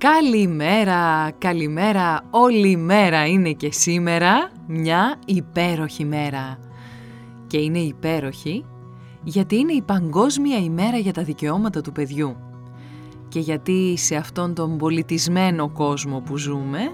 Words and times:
Καλημέρα, 0.00 1.30
καλημέρα, 1.38 2.20
όλη 2.30 2.70
η 2.70 2.76
μέρα 2.76 3.26
είναι 3.26 3.52
και 3.52 3.72
σήμερα 3.72 4.50
μια 4.66 5.16
υπέροχη 5.26 6.04
μέρα. 6.04 6.58
Και 7.46 7.58
είναι 7.58 7.78
υπέροχη 7.78 8.64
γιατί 9.22 9.56
είναι 9.56 9.72
η 9.72 9.82
Παγκόσμια 9.82 10.58
ημέρα 10.58 10.96
για 10.96 11.12
τα 11.12 11.22
δικαιώματα 11.22 11.80
του 11.80 11.92
παιδιού. 11.92 12.36
Και 13.28 13.38
γιατί 13.38 13.96
σε 13.96 14.16
αυτόν 14.16 14.54
τον 14.54 14.78
πολιτισμένο 14.78 15.70
κόσμο 15.70 16.20
που 16.20 16.36
ζούμε, 16.36 16.92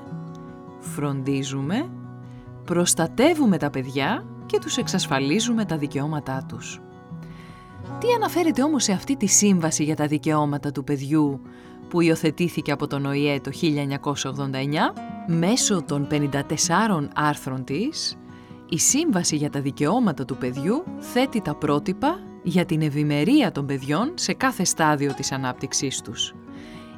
φροντίζουμε, 0.80 1.88
προστατεύουμε 2.64 3.58
τα 3.58 3.70
παιδιά 3.70 4.24
και 4.46 4.58
τους 4.58 4.76
εξασφαλίζουμε 4.76 5.64
τα 5.64 5.76
δικαιώματά 5.76 6.44
τους. 6.48 6.80
Τι 7.98 8.06
αναφέρεται 8.16 8.62
όμως 8.62 8.84
σε 8.84 8.92
αυτή 8.92 9.16
τη 9.16 9.26
σύμβαση 9.26 9.84
για 9.84 9.96
τα 9.96 10.06
δικαιώματα 10.06 10.72
του 10.72 10.84
παιδιού 10.84 11.40
που 11.88 12.00
υιοθετήθηκε 12.00 12.72
από 12.72 12.86
τον 12.86 13.06
ΟΗΕ 13.06 13.40
το 13.40 13.50
1989, 13.62 14.92
μέσω 15.26 15.82
των 15.82 16.06
54 16.10 17.08
άρθρων 17.14 17.64
της, 17.64 18.16
η 18.68 18.78
Σύμβαση 18.78 19.36
για 19.36 19.50
τα 19.50 19.60
Δικαιώματα 19.60 20.24
του 20.24 20.36
Παιδιού 20.36 20.84
θέτει 20.98 21.40
τα 21.40 21.54
πρότυπα 21.54 22.20
για 22.42 22.64
την 22.64 22.82
ευημερία 22.82 23.52
των 23.52 23.66
παιδιών 23.66 24.12
σε 24.14 24.32
κάθε 24.32 24.64
στάδιο 24.64 25.14
της 25.14 25.32
ανάπτυξής 25.32 26.00
τους. 26.00 26.34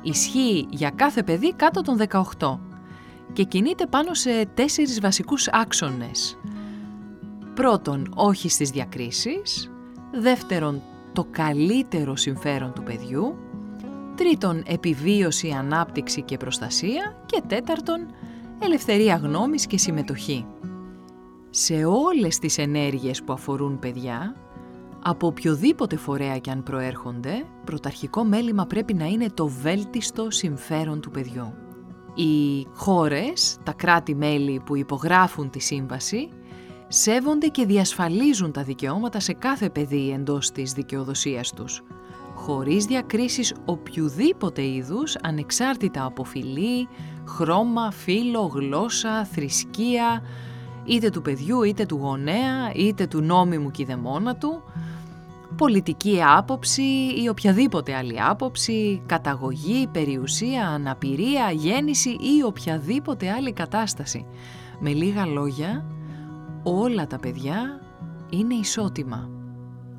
Ισχύει 0.03 0.66
για 0.70 0.91
κάθε 0.91 1.22
παιδί 1.22 1.55
κάτω 1.55 1.83
των 1.83 1.98
18 2.39 2.59
και 3.33 3.44
κινείται 3.44 3.86
πάνω 3.86 4.14
σε 4.14 4.47
τέσσερις 4.55 5.00
βασικούς 5.00 5.48
άξονες. 5.48 6.39
Πρώτον, 7.55 8.12
όχι 8.14 8.48
στις 8.48 8.70
διακρίσεις. 8.70 9.70
Δεύτερον, 10.12 10.83
το 11.12 11.27
καλύτερο 11.31 12.16
συμφέρον 12.16 12.72
του 12.72 12.83
παιδιού. 12.83 13.36
Τρίτον, 14.19 14.63
επιβίωση, 14.67 15.51
ανάπτυξη 15.51 16.23
και 16.23 16.37
προστασία. 16.37 17.23
Και 17.27 17.43
τέταρτον, 17.47 18.07
ελευθερία 18.59 19.17
γνώμης 19.17 19.67
και 19.67 19.79
συμμετοχή. 19.79 20.47
Σε 21.51 21.85
όλες 21.85 22.39
τις 22.39 22.59
ενέργειες 22.59 23.23
που 23.23 23.33
αφορούν 23.33 23.79
παιδιά, 23.79 24.35
από 25.03 25.27
οποιοδήποτε 25.27 25.97
φορέα 25.97 26.39
και 26.39 26.51
αν 26.51 26.63
προέρχονται, 26.63 27.45
πρωταρχικό 27.65 28.25
μέλημα 28.25 28.67
πρέπει 28.67 28.95
να 28.95 29.05
είναι 29.05 29.31
το 29.34 29.47
βέλτιστο 29.47 30.31
συμφέρον 30.31 31.01
του 31.01 31.11
παιδιού. 31.11 31.55
Οι 32.15 32.67
χώρες, 32.75 33.57
τα 33.62 33.73
κράτη-μέλη 33.73 34.62
που 34.67 34.77
υπογράφουν 34.77 35.51
τη 35.51 35.59
σύμβαση, 35.59 36.28
σέβονται 36.89 37.47
και 37.47 37.67
διασφαλίζουν 37.67 38.53
τα 38.53 38.62
δικαιώματα 38.62 39.21
σε 39.21 39.33
κάθε 39.33 39.71
παιδί 39.71 40.11
εντός 40.11 40.51
της 40.51 40.73
δικαιοδοσίας 40.73 41.53
τους, 41.53 41.83
χωρίς 42.38 42.84
διακρίσεις 42.84 43.54
οποιοδήποτε 43.65 44.66
είδους, 44.66 45.16
ανεξάρτητα 45.22 46.04
από 46.04 46.25
φυλή, 46.25 46.88
χρώμα, 47.26 47.93
φύlo, 47.93 48.50
γλώσσα, 48.53 49.25
θρησκεία, 49.25 50.22
είτε 50.84 51.10
του 51.10 51.22
παιδιού, 51.22 51.62
είτε 51.62 51.87
του 51.87 51.97
γονέα, 51.97 52.72
είτε 52.75 53.06
του 53.06 53.21
νόμιμου 53.21 53.71
κηδεμόνα 53.71 54.37
του, 54.37 54.62
πολιτική 55.56 56.21
άποψη 56.37 56.82
ή 57.22 57.28
οποιαδήποτε 57.28 57.94
άλλη 57.94 58.22
άποψη, 58.22 59.03
καταγωγή, 59.06 59.87
περιουσία, 59.93 60.69
αναπηρία, 60.69 61.50
γέννηση 61.50 62.10
ή 62.10 62.43
οποιαδήποτε 62.44 63.31
άλλη 63.31 63.53
κατάσταση. 63.53 64.27
Με 64.81 64.93
λίγα 64.93 65.27
λόγια, 65.27 65.84
όλα 66.62 67.06
τα 67.06 67.19
παιδιά 67.19 67.81
είναι 68.31 68.54
ισότιμα. 68.54 69.38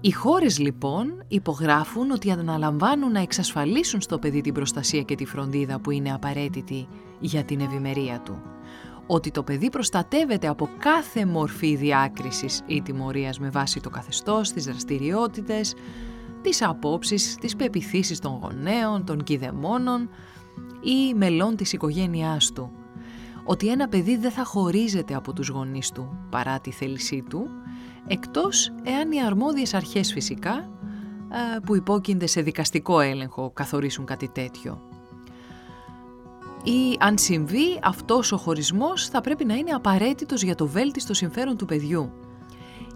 Οι 0.02 0.12
χώρες 0.12 0.60
λοιπόν 0.60 1.24
υπογράφουν 1.28 2.12
ότι 2.12 2.32
αναλαμβάνουν 2.32 3.12
να 3.12 3.20
εξασφαλίσουν 3.20 4.02
στο 4.02 4.20
παιδί 4.20 4.42
την 4.42 4.54
προστασία 4.54 5.02
και 5.02 5.16
τη 5.16 5.26
φροντίδα 5.26 5.80
που 5.80 5.92
είναι 5.92 6.14
απαραίτητη 6.14 6.88
για 7.20 7.44
την 7.44 7.60
ευημερία 7.60 8.22
του. 8.26 8.42
Ότι 9.08 9.32
το 9.32 9.44
παιδί 9.44 9.70
προστατεύεται 9.70 10.48
από 10.48 10.70
κάθε 10.78 11.26
μορφή 11.26 11.76
διάκρισης 11.76 12.62
ή 12.66 12.82
τιμωρίας 12.82 13.40
με 13.40 13.50
βάση 13.50 13.80
το 13.80 13.90
καθεστώς, 13.90 14.52
τις 14.52 14.66
δραστηριότητες, 14.66 15.74
τις 16.42 16.62
απόψεις, 16.62 17.36
τις 17.36 17.56
πεπιθήσεις 17.56 18.20
των 18.20 18.40
γονέων, 18.42 19.06
των 19.06 19.24
κηδεμόνων 19.24 20.10
ή 20.82 21.14
μελών 21.14 21.56
της 21.56 21.74
οικογένειάς 21.74 22.52
του. 22.52 22.72
Ότι 23.44 23.68
ένα 23.68 23.88
παιδί 23.88 24.18
δεν 24.18 24.32
θα 24.32 24.44
χωρίζεται 24.44 25.16
από 25.16 25.34
τους 25.34 25.48
γονείς 25.48 25.92
του 25.92 26.18
παρά 26.30 26.60
τη 26.60 26.72
θέλησή 26.72 27.24
του, 27.30 27.48
εκτός 28.08 28.72
εάν 28.84 29.12
οι 29.12 29.24
αρμόδιες 29.24 29.74
αρχές 29.74 30.12
φυσικά, 30.12 30.70
που 31.66 31.76
υπόκεινται 31.76 32.28
σε 32.28 32.42
δικαστικό 32.42 33.00
έλεγχο, 33.00 33.52
καθορίσουν 33.54 34.06
κάτι 34.06 34.28
τέτοιο. 34.28 34.82
Ή 36.64 36.98
αν 37.00 37.18
συμβεί 37.18 37.80
αυτός 37.84 38.32
ο 38.32 38.38
χωρισμός 38.38 39.08
θα 39.08 39.22
πρέπει 39.22 39.46
να 39.46 39.54
είναι 39.54 39.72
απαραίτητος 39.72 40.44
για 40.44 40.56
το 40.56 40.68
βέλτιστο 40.68 41.14
συμφέρον 41.14 41.58
του 41.58 41.66
παιδιού. 41.66 42.12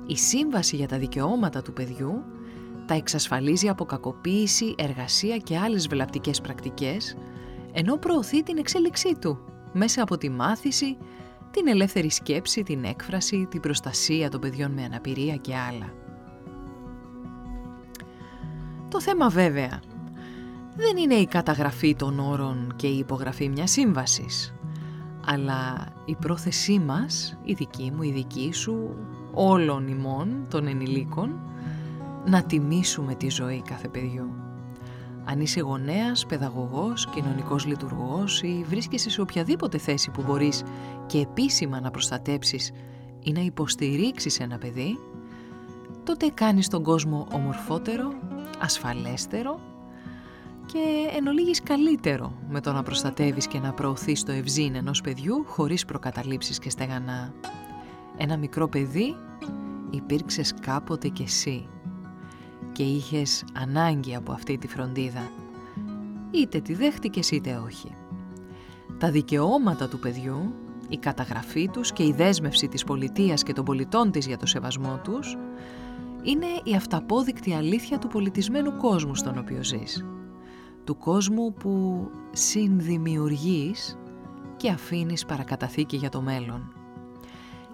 Η 0.07 0.17
σύμβαση 0.17 0.75
για 0.75 0.87
τα 0.87 0.97
δικαιώματα 0.97 1.61
του 1.61 1.73
παιδιού 1.73 2.23
τα 2.85 2.93
εξασφαλίζει 2.93 3.69
από 3.69 3.85
κακοποίηση, 3.85 4.75
εργασία 4.77 5.37
και 5.37 5.57
άλλες 5.57 5.87
βλαπτικές 5.87 6.41
πρακτικές, 6.41 7.17
ενώ 7.71 7.97
προωθεί 7.97 8.43
την 8.43 8.57
εξέλιξή 8.57 9.15
του 9.21 9.39
μέσα 9.73 10.01
από 10.01 10.17
τη 10.17 10.29
μάθηση, 10.29 10.97
την 11.53 11.67
ελεύθερη 11.67 12.11
σκέψη, 12.11 12.63
την 12.63 12.83
έκφραση, 12.83 13.47
την 13.49 13.61
προστασία 13.61 14.29
των 14.29 14.39
παιδιών 14.39 14.71
με 14.71 14.83
αναπηρία 14.83 15.35
και 15.35 15.55
άλλα. 15.55 15.93
Το 18.89 19.01
θέμα 19.01 19.29
βέβαια 19.29 19.81
δεν 20.75 20.97
είναι 20.97 21.13
η 21.13 21.25
καταγραφή 21.25 21.95
των 21.95 22.19
όρων 22.19 22.73
και 22.75 22.87
η 22.87 22.97
υπογραφή 22.97 23.49
μιας 23.49 23.71
σύμβασης, 23.71 24.53
αλλά 25.25 25.87
η 26.05 26.15
πρόθεσή 26.15 26.79
μας, 26.79 27.37
η 27.43 27.53
δική 27.53 27.91
μου, 27.95 28.03
η 28.03 28.11
δική 28.11 28.53
σου, 28.53 28.95
όλων 29.33 29.87
ημών 29.87 30.45
των 30.49 30.67
ενηλίκων, 30.67 31.39
να 32.25 32.43
τιμήσουμε 32.43 33.15
τη 33.15 33.29
ζωή 33.29 33.61
κάθε 33.61 33.87
παιδιού. 33.87 34.42
Αν 35.25 35.39
είσαι 35.39 35.59
γονέας, 35.59 36.25
παιδαγωγός, 36.25 37.07
κοινωνικός 37.07 37.65
λειτουργός 37.65 38.41
ή 38.41 38.65
βρίσκεσαι 38.67 39.09
σε 39.09 39.21
οποιαδήποτε 39.21 39.77
θέση 39.77 40.11
που 40.11 40.23
μπορείς 40.27 40.63
και 41.05 41.19
επίσημα 41.19 41.79
να 41.79 41.91
προστατέψεις 41.91 42.71
ή 43.23 43.31
να 43.31 43.41
υποστηρίξεις 43.41 44.39
ένα 44.39 44.57
παιδί, 44.57 44.97
τότε 46.03 46.29
κάνεις 46.33 46.67
τον 46.67 46.83
κόσμο 46.83 47.27
ομορφότερο, 47.31 48.13
ασφαλέστερο 48.59 49.59
και 50.65 50.79
εν 51.17 51.27
ολίγης 51.27 51.61
καλύτερο 51.63 52.33
με 52.49 52.61
το 52.61 52.71
να 52.71 52.83
προστατεύεις 52.83 53.47
και 53.47 53.59
να 53.59 53.73
προωθείς 53.73 54.23
το 54.23 54.31
ευζήν 54.31 54.75
ενός 54.75 55.01
παιδιού 55.01 55.43
χωρίς 55.47 55.85
προκαταλήψεις 55.85 56.59
και 56.59 56.69
στεγανά. 56.69 57.33
Ένα 58.17 58.37
μικρό 58.37 58.67
παιδί 58.67 59.15
υπήρξες 59.89 60.53
κάποτε 60.61 61.07
κι 61.07 61.23
εσύ 61.23 61.67
και 62.73 62.83
είχες 62.83 63.43
ανάγκη 63.53 64.15
από 64.15 64.31
αυτή 64.31 64.57
τη 64.57 64.67
φροντίδα. 64.67 65.31
Είτε 66.31 66.59
τη 66.59 66.73
δέχτηκες 66.73 67.31
είτε 67.31 67.61
όχι. 67.65 67.95
Τα 68.97 69.11
δικαιώματα 69.11 69.87
του 69.87 69.99
παιδιού, 69.99 70.53
η 70.89 70.97
καταγραφή 70.97 71.67
τους 71.67 71.91
και 71.91 72.03
η 72.03 72.13
δέσμευση 72.13 72.67
της 72.67 72.83
πολιτείας 72.83 73.43
και 73.43 73.53
των 73.53 73.65
πολιτών 73.65 74.11
της 74.11 74.25
για 74.25 74.37
το 74.37 74.45
σεβασμό 74.45 74.99
τους 75.03 75.37
είναι 76.23 76.47
η 76.63 76.75
αυταπόδεικτη 76.75 77.53
αλήθεια 77.53 77.99
του 77.99 78.07
πολιτισμένου 78.07 78.77
κόσμου 78.77 79.15
στον 79.15 79.37
οποίο 79.37 79.63
ζεις. 79.63 80.05
Του 80.83 80.97
κόσμου 80.97 81.53
που 81.53 82.05
συνδημιουργείς 82.31 83.97
και 84.57 84.69
αφήνεις 84.69 85.25
παρακαταθήκη 85.25 85.97
για 85.97 86.09
το 86.09 86.21
μέλλον. 86.21 86.73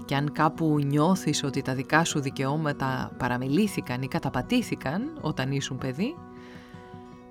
Και 0.05 0.15
αν 0.15 0.31
κάπου 0.31 0.79
νιώθεις 0.85 1.43
ότι 1.43 1.61
τα 1.61 1.75
δικά 1.75 2.03
σου 2.03 2.19
δικαιώματα 2.19 3.11
παραμελήθηκαν 3.17 4.01
ή 4.01 4.07
καταπατήθηκαν 4.07 5.17
όταν 5.21 5.51
ήσουν 5.51 5.77
παιδί, 5.77 6.15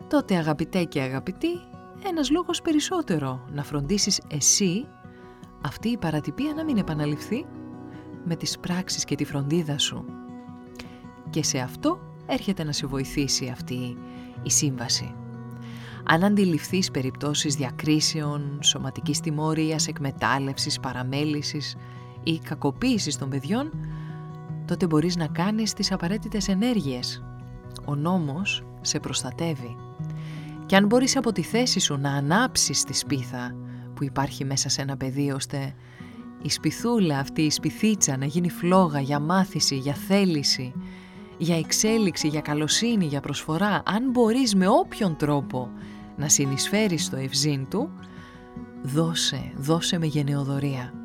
τότε 0.08 0.36
αγαπητέ 0.36 0.84
και 0.84 1.00
αγαπητή, 1.00 1.60
ένας 2.08 2.30
λόγος 2.30 2.62
περισσότερο 2.62 3.44
να 3.52 3.62
φροντίσεις 3.64 4.20
εσύ 4.28 4.86
αυτή 5.64 5.88
η 5.88 5.96
παρατυπία 5.96 6.52
να 6.54 6.64
μην 6.64 6.76
επαναληφθεί 6.76 7.46
με 8.24 8.36
τις 8.36 8.58
πράξεις 8.58 9.04
και 9.04 9.14
τη 9.14 9.24
φροντίδα 9.24 9.78
σου. 9.78 10.04
Και 11.30 11.42
σε 11.42 11.58
αυτό 11.58 11.98
έρχεται 12.26 12.64
να 12.64 12.72
σε 12.72 12.86
βοηθήσει 12.86 13.48
αυτή 13.48 13.96
η 14.42 14.50
σύμβαση. 14.50 15.14
Αν 16.04 16.24
αντιληφθείς 16.24 16.90
περιπτώσεις 16.90 17.54
διακρίσεων, 17.54 18.58
σωματικής 18.62 19.20
τιμωρίας, 19.20 19.88
εκμετάλλευσης, 19.88 20.80
παραμέλησης 20.80 21.76
ή 22.28 22.38
κακοποίησης 22.38 23.18
των 23.18 23.28
παιδιών, 23.28 23.70
τότε 24.66 24.86
μπορείς 24.86 25.16
να 25.16 25.26
κάνεις 25.26 25.72
τις 25.72 25.92
απαραίτητες 25.92 26.48
ενέργειες. 26.48 27.22
Ο 27.84 27.94
νόμος 27.94 28.64
σε 28.80 29.00
προστατεύει. 29.00 29.76
Και 30.66 30.76
αν 30.76 30.86
μπορείς 30.86 31.16
από 31.16 31.32
τη 31.32 31.42
θέση 31.42 31.80
σου 31.80 31.96
να 31.96 32.12
ανάψεις 32.12 32.84
τη 32.84 32.94
σπίθα 32.94 33.54
που 33.94 34.04
υπάρχει 34.04 34.44
μέσα 34.44 34.68
σε 34.68 34.82
ένα 34.82 34.96
παιδί 34.96 35.30
ώστε 35.30 35.74
η 36.42 36.50
σπιθούλα 36.50 37.18
αυτή, 37.18 37.42
η 37.42 37.50
σπιθίτσα 37.50 38.16
να 38.16 38.24
γίνει 38.24 38.50
φλόγα 38.50 39.00
για 39.00 39.20
μάθηση, 39.20 39.76
για 39.76 39.94
θέληση, 39.94 40.72
για 41.38 41.58
εξέλιξη, 41.58 42.28
για 42.28 42.40
καλοσύνη, 42.40 43.06
για 43.06 43.20
προσφορά, 43.20 43.82
αν 43.84 44.10
μπορείς 44.10 44.54
με 44.54 44.68
όποιον 44.68 45.16
τρόπο 45.16 45.70
να 46.16 46.28
συνεισφέρεις 46.28 47.04
στο 47.04 47.16
ευζήν 47.16 47.68
του, 47.68 47.90
δώσε, 48.82 49.52
δώσε 49.56 49.98
με 49.98 50.06
γενεοδορία. 50.06 50.97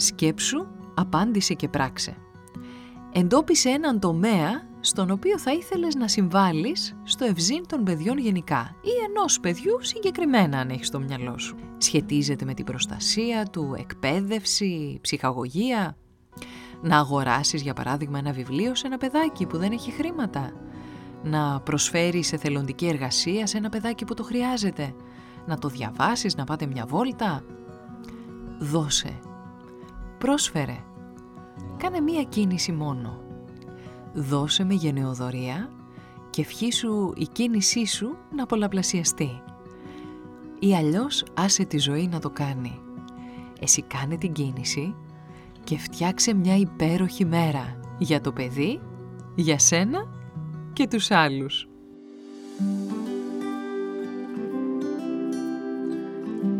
Σκέψου, 0.00 0.66
απάντησε 0.94 1.54
και 1.54 1.68
πράξε. 1.68 2.16
Εντόπισε 3.12 3.68
έναν 3.68 4.00
τομέα 4.00 4.68
στον 4.80 5.10
οποίο 5.10 5.38
θα 5.38 5.52
ήθελες 5.52 5.94
να 5.94 6.08
συμβάλλεις 6.08 6.96
στο 7.02 7.24
ευζήν 7.24 7.66
των 7.66 7.84
παιδιών 7.84 8.18
γενικά 8.18 8.74
ή 8.80 8.88
ενός 9.08 9.40
παιδιού 9.40 9.78
συγκεκριμένα 9.80 10.58
αν 10.58 10.68
έχεις 10.68 10.86
στο 10.86 11.00
μυαλό 11.00 11.38
σου. 11.38 11.56
Σχετίζεται 11.78 12.44
με 12.44 12.54
την 12.54 12.64
προστασία 12.64 13.46
του, 13.52 13.74
εκπαίδευση, 13.78 14.98
ψυχαγωγία. 15.00 15.96
Να 16.82 16.98
αγοράσεις 16.98 17.62
για 17.62 17.74
παράδειγμα 17.74 18.18
ένα 18.18 18.32
βιβλίο 18.32 18.74
σε 18.74 18.86
ένα 18.86 18.98
παιδάκι 18.98 19.46
που 19.46 19.58
δεν 19.58 19.72
έχει 19.72 19.90
χρήματα. 19.90 20.52
Να 21.22 21.60
προσφέρεις 21.60 22.32
εθελοντική 22.32 22.86
εργασία 22.86 23.46
σε 23.46 23.56
ένα 23.56 23.68
παιδάκι 23.68 24.04
που 24.04 24.14
το 24.14 24.22
χρειάζεται. 24.22 24.94
Να 25.46 25.58
το 25.58 25.68
διαβάσεις, 25.68 26.36
να 26.36 26.44
πάτε 26.44 26.66
μια 26.66 26.86
βόλτα. 26.86 27.44
Δώσε. 28.58 29.18
Πρόσφερε. 30.20 30.76
Κάνε 31.76 32.00
μία 32.00 32.22
κίνηση 32.22 32.72
μόνο 32.72 33.20
δώσε 34.14 34.64
με 34.64 34.74
γενεοδορία 34.74 35.70
και 36.30 36.40
ευχήσου 36.40 37.12
η 37.16 37.26
κίνησή 37.32 37.86
σου 37.86 38.16
να 38.36 38.46
πολλαπλασιαστεί. 38.46 39.42
Ή 40.58 40.76
αλλιώς 40.76 41.24
άσε 41.34 41.64
τη 41.64 41.78
ζωή 41.78 42.08
να 42.08 42.20
το 42.20 42.30
κάνει. 42.30 42.80
Εσύ 43.60 43.82
κάνε 43.82 44.16
την 44.16 44.32
κίνηση 44.32 44.94
και 45.64 45.78
φτιάξε 45.78 46.34
μια 46.34 46.56
υπέροχη 46.56 47.24
μέρα 47.24 47.80
για 47.98 48.20
το 48.20 48.32
παιδί, 48.32 48.80
για 49.34 49.58
σένα 49.58 50.08
και 50.72 50.88
τους 50.88 51.10
άλλους. 51.10 51.68